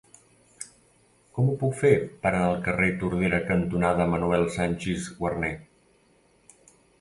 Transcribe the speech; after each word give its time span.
Com 1.35 1.51
ho 1.51 1.57
puc 1.63 1.75
fer 1.81 1.91
per 2.23 2.29
anar 2.31 2.45
al 2.53 2.57
carrer 2.69 2.87
Tordera 3.03 3.41
cantonada 3.51 4.09
Manuel 4.15 4.47
Sanchis 4.57 5.13
Guarner? 5.21 5.53